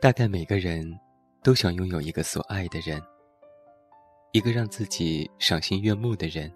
[0.00, 1.00] 大概每个人
[1.42, 3.02] 都想拥有一个所爱的人，
[4.32, 6.52] 一个让自己赏心悦目的人，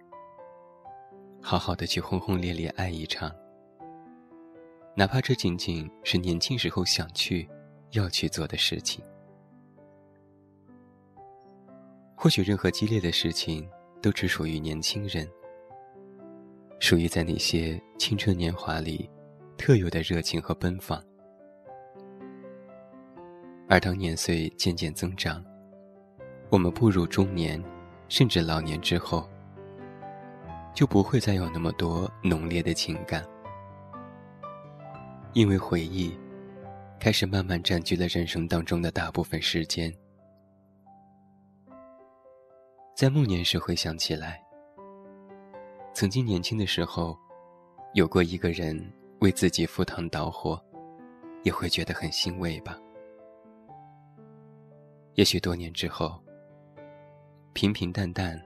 [1.40, 3.34] 好好的去轰轰烈烈爱一场。
[4.94, 7.48] 哪怕这仅仅是年轻时候想去、
[7.92, 9.04] 要去做的事情。
[12.14, 13.68] 或许任何激烈的事情
[14.02, 15.28] 都只属于年轻人，
[16.80, 19.08] 属于在那些青春年华里
[19.56, 21.02] 特有的热情和奔放。
[23.68, 25.44] 而当年岁渐渐增长，
[26.50, 27.62] 我们步入中年，
[28.08, 29.28] 甚至老年之后，
[30.74, 33.24] 就不会再有那么多浓烈的情感，
[35.34, 36.18] 因为回忆
[37.00, 39.92] 开始慢慢占据了人生当中的大部分时间。
[42.94, 44.42] 在暮年时回想起来，
[45.94, 47.16] 曾经年轻的时候，
[47.94, 48.76] 有过一个人
[49.20, 50.60] 为自己赴汤蹈火，
[51.44, 52.76] 也会觉得很欣慰吧。
[55.14, 56.20] 也许多年之后，
[57.52, 58.40] 平平淡淡，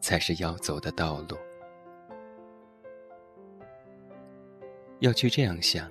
[0.00, 1.36] 才是要走的道路。
[5.00, 5.90] 要去这样想，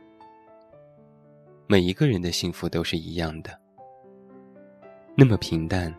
[1.72, 3.56] 每一个人的幸福都是一样的。
[5.16, 5.94] 那么平淡，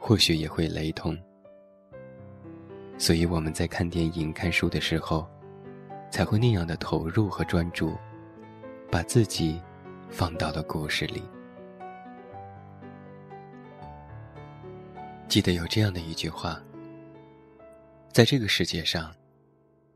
[0.00, 1.16] 或许也会雷同。
[2.98, 5.24] 所以我们在看电影、看书的时候，
[6.10, 7.96] 才会那样的投入和专注，
[8.90, 9.62] 把自己
[10.10, 11.22] 放到了故事里。
[15.28, 16.60] 记得有这样的一句话：
[18.08, 19.14] 在这个世界上，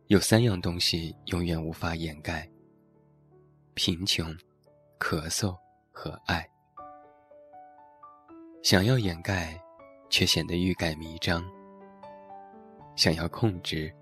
[0.06, 2.48] 有三样东西永远无法掩盖：
[3.74, 4.32] 贫穷、
[4.98, 5.56] 咳嗽
[5.90, 6.48] 和爱。
[8.62, 9.60] 想要掩盖，
[10.10, 11.40] 却显得欲盖弥彰；
[12.96, 13.94] 想要控制，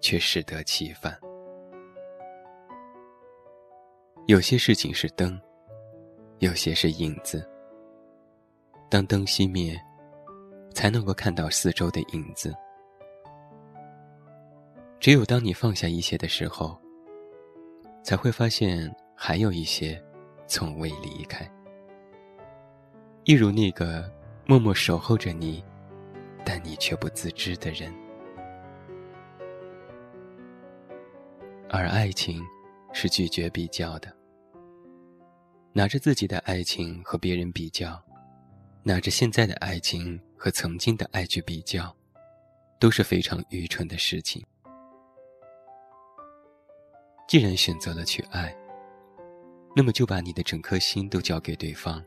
[0.00, 1.18] 却适得其反。
[4.26, 5.40] 有些事情是灯，
[6.38, 7.48] 有些是影子。
[8.90, 9.78] 当灯熄灭。
[10.74, 12.54] 才能够看到四周的影子。
[15.00, 16.80] 只有当你放下一些的时候，
[18.04, 20.00] 才会发现还有一些
[20.48, 21.48] 从未离开。
[23.22, 24.10] 一如那个
[24.46, 25.62] 默默守候着你，
[26.44, 27.94] 但你却不自知的人。
[31.68, 32.42] 而爱情
[32.92, 34.12] 是拒绝比较的，
[35.72, 38.02] 拿着自己的爱情和别人比较，
[38.82, 40.20] 拿着现在的爱情。
[40.40, 41.92] 和曾经的爱去比较，
[42.78, 44.40] 都是非常愚蠢的事情。
[47.26, 48.56] 既然选择了去爱，
[49.78, 52.04] 那么就把你的整颗心都交给对方，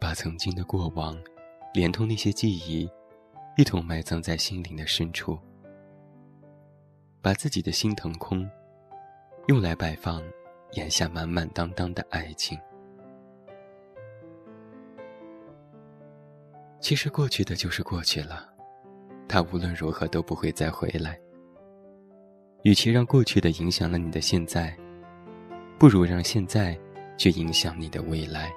[0.00, 1.14] 把曾经的过往，
[1.74, 2.90] 连同那些记忆，
[3.58, 5.38] 一同埋葬在心灵的深处，
[7.20, 8.48] 把自己的心腾空，
[9.48, 10.22] 用来摆放
[10.72, 12.58] 眼下满满当当的爱情。
[16.80, 18.48] 其实过去的就是过去了，
[19.28, 21.20] 它无论如何都不会再回来。
[22.62, 24.74] 与其让过去的影响了你的现在，
[25.78, 26.78] 不如让现在
[27.16, 28.52] 去影响你的未来。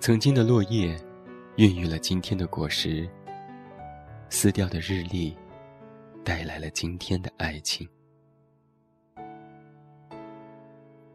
[0.00, 0.96] 曾经的落叶，
[1.56, 3.08] 孕育了今天的果实。
[4.28, 5.36] 撕掉的日历，
[6.24, 7.88] 带来了今天的爱情。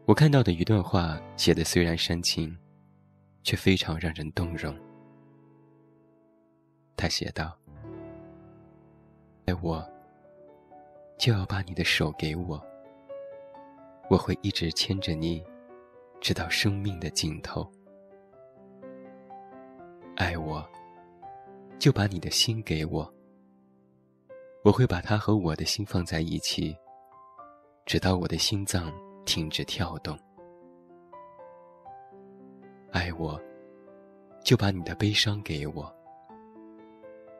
[0.04, 2.56] 我看到的一段话写的虽然煽情。
[3.46, 4.76] 却非常让人动容。
[6.96, 7.56] 他写道
[9.46, 9.88] ：“爱我，
[11.16, 12.60] 就要把你的手给我，
[14.08, 15.42] 我会一直牵着你，
[16.20, 17.68] 直到生命的尽头。
[20.14, 20.64] 爱我，
[21.78, 23.12] 就把你的心给我，
[24.62, 26.76] 我会把它和我的心放在一起，
[27.84, 28.92] 直到我的心脏
[29.24, 30.16] 停止跳动。”
[32.92, 33.40] 爱我，
[34.44, 35.92] 就把你的悲伤给我。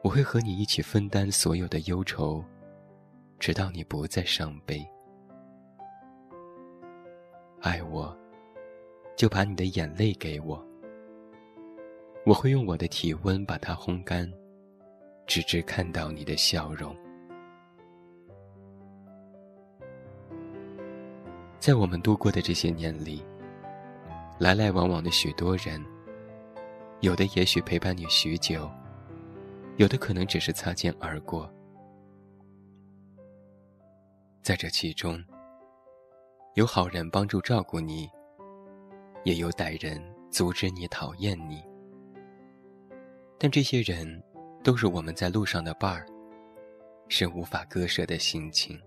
[0.03, 2.43] 我会和你一起分担所有的忧愁，
[3.39, 4.85] 直到你不再伤悲。
[7.67, 8.17] 爱我，
[9.17, 10.65] 就把你的眼泪给我。
[12.25, 14.31] 我会用我的体温把它烘干，
[15.25, 16.95] 直至看到你的笑容。
[21.59, 23.21] 在我们度过的这些年里。
[24.39, 25.83] 来来往往的许多人，
[27.01, 28.69] 有的也许陪伴你许久，
[29.77, 31.51] 有的可能只是擦肩而过。
[34.43, 35.19] 在这其中，
[36.57, 38.09] 有好人帮助照顾你，
[39.23, 41.63] 也有歹人阻止你、讨厌你。
[43.37, 44.19] 但这些人，
[44.63, 46.03] 都是我们在路上的伴儿，
[47.09, 48.81] 是无法割舍的心情。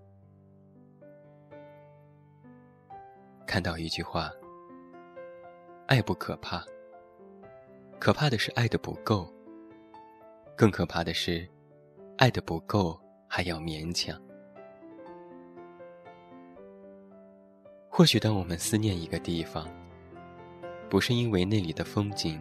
[3.47, 4.33] 看到一句话
[5.87, 6.65] ：“爱不可怕，
[8.01, 9.33] 可怕的是爱的不够。
[10.57, 11.49] 更可怕的是，
[12.19, 14.21] 爱的不够还要勉强。”
[18.01, 19.69] 或许，当我们思念一个地方，
[20.89, 22.41] 不是因为那里的风景，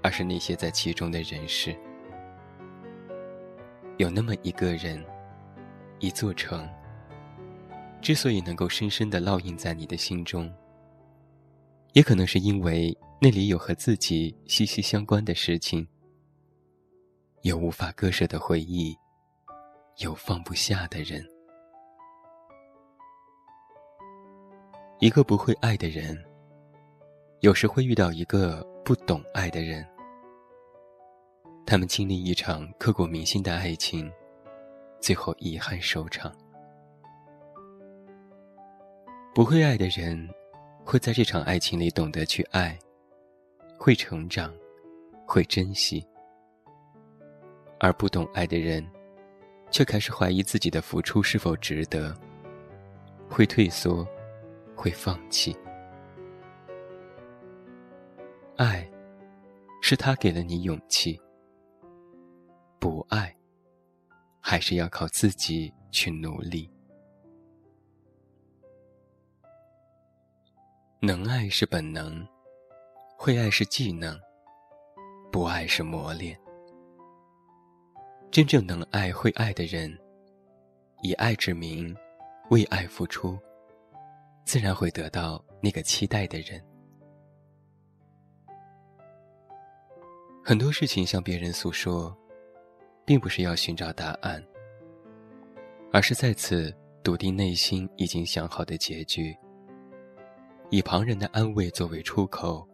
[0.00, 1.76] 而是那些在其中的人事。
[3.96, 5.04] 有那么一个人，
[5.98, 6.70] 一座城。
[8.00, 10.48] 之所以能够深深的烙印在你的心中，
[11.92, 15.84] 也可能是因为那里有和自己息息相关的事情，
[17.42, 18.96] 有无法割舍的回忆，
[19.98, 21.33] 有放不下的人。
[25.04, 26.18] 一个不会爱的人，
[27.40, 29.86] 有时会遇到一个不懂爱的人，
[31.66, 34.10] 他们经历一场刻骨铭心的爱情，
[35.02, 36.34] 最后遗憾收场。
[39.34, 40.26] 不会爱的人，
[40.86, 42.78] 会在这场爱情里懂得去爱，
[43.76, 44.50] 会成长，
[45.26, 46.02] 会珍惜；
[47.78, 48.82] 而不懂爱的人，
[49.70, 52.16] 却开始怀疑自己的付出是否值得，
[53.28, 54.02] 会退缩，
[54.76, 55.56] 会放弃。
[58.56, 58.88] 爱，
[59.82, 61.20] 是他给了你勇气；
[62.78, 63.34] 不爱，
[64.40, 66.70] 还是要靠自己去努力。
[71.00, 72.26] 能爱是本能，
[73.18, 74.18] 会爱是技能，
[75.30, 76.38] 不爱是磨练。
[78.30, 79.96] 真正能爱会爱的人，
[81.02, 81.94] 以爱之名，
[82.50, 83.38] 为爱付出，
[84.44, 86.62] 自然会得到那个期待的人。
[90.44, 92.14] 很多事情向别人诉说，
[93.04, 94.44] 并不是要寻找答案，
[95.90, 99.34] 而是再次笃定内心已经想好的结局。
[100.70, 102.68] 以旁人的安慰作为出口，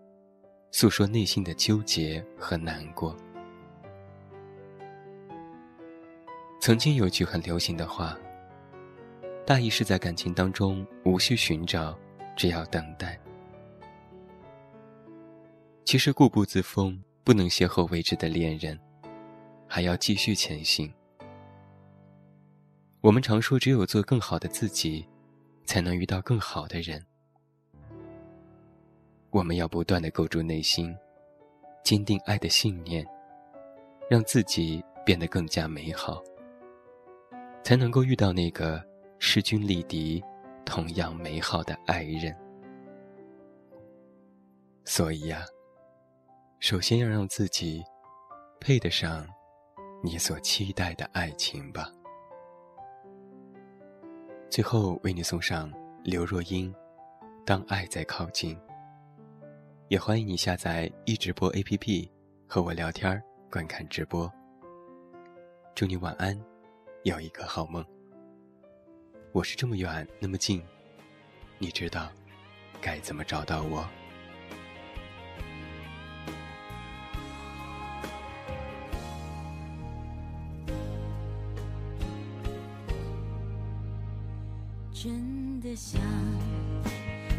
[0.73, 3.17] 诉说内心的纠结和难过。
[6.61, 8.19] 曾经有句很流行的话，
[9.47, 11.99] 大意是在感情当中无需寻找，
[12.37, 13.19] 只要等待。
[15.85, 18.79] 其实固步自封不能邂逅未知的恋人，
[19.67, 20.93] 还要继续前行。
[23.01, 25.05] 我们常说，只有做更好的自己，
[25.65, 27.05] 才能遇到更好的人。
[29.31, 30.95] 我们要不断的构筑内心，
[31.83, 33.05] 坚定爱的信念，
[34.09, 36.23] 让自己变得更加美好，
[37.65, 38.85] 才能够遇到那个
[39.21, 40.21] 势均力敌、
[40.65, 42.35] 同样美好的爱人。
[44.85, 45.45] 所以呀，
[46.59, 47.85] 首先要让自己
[48.59, 49.25] 配得上
[50.03, 51.93] 你所期待的爱情吧。
[54.49, 55.73] 最后为你送上
[56.03, 56.73] 刘若英
[57.45, 58.57] 《当爱在靠近》。
[59.89, 62.11] 也欢迎你下载一直播 APP，
[62.49, 64.33] 和我聊天观看直播。
[65.75, 66.41] 祝你晚安，
[67.03, 67.85] 有一个好梦。
[69.33, 70.61] 我是这么远那么近，
[71.57, 72.11] 你知道
[72.81, 73.89] 该怎么找到我？
[84.93, 86.01] 真的想。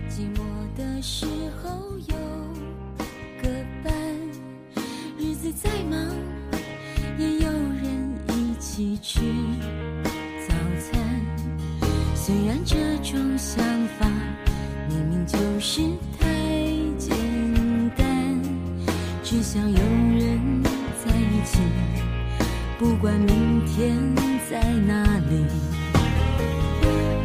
[0.09, 1.25] 寂寞的时
[1.61, 2.15] 候有
[3.41, 3.49] 个
[3.83, 3.93] 伴，
[5.17, 5.99] 日子再忙
[7.17, 9.27] 也有人一起吃早
[9.77, 9.90] 餐。
[12.31, 13.61] 虽然这种想
[13.99, 14.09] 法
[14.87, 15.81] 明明就是
[16.17, 16.29] 太
[16.97, 17.13] 简
[17.97, 18.41] 单
[19.21, 21.59] 只想有人在一起
[22.79, 23.97] 不管明天
[24.49, 25.45] 在哪里。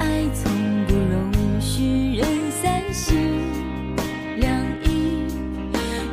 [0.00, 0.52] 爱从
[0.88, 3.16] 不容许人三心
[4.38, 5.28] 两意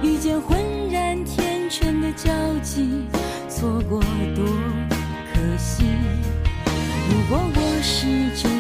[0.03, 0.55] 遇见浑
[0.91, 2.31] 然天成的交
[2.62, 3.01] 集
[3.50, 4.00] 错过
[4.35, 4.45] 多
[5.33, 5.83] 可惜。
[7.09, 8.52] 如果我是真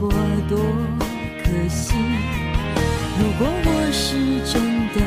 [0.00, 0.08] 过
[0.48, 0.58] 多
[1.44, 1.94] 可惜。
[3.18, 4.16] 如果我是
[4.50, 4.62] 真
[4.94, 4.98] 的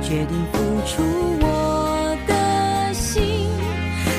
[0.00, 1.02] 决定付出
[1.42, 3.22] 我的心，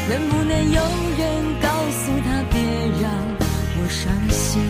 [0.08, 0.80] 能不能有
[1.18, 2.62] 人告诉他别
[3.02, 3.10] 让
[3.82, 4.62] 我伤心？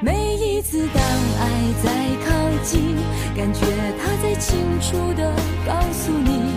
[0.00, 1.42] 每一次当爱
[1.82, 1.92] 在
[2.24, 2.30] 靠
[2.64, 2.96] 近，
[3.36, 3.66] 感觉
[4.02, 5.30] 他在清楚的
[5.66, 6.54] 告诉你，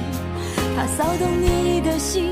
[0.77, 2.31] 他骚动你的心，